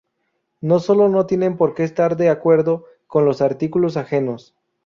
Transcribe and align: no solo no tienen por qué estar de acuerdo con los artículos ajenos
no 0.61 0.79
solo 0.79 1.09
no 1.09 1.27
tienen 1.27 1.57
por 1.57 1.75
qué 1.75 1.83
estar 1.83 2.17
de 2.17 2.29
acuerdo 2.31 2.85
con 3.05 3.23
los 3.23 3.39
artículos 3.39 3.97
ajenos 3.97 4.55